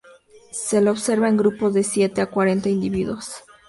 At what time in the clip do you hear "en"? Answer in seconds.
1.29-1.37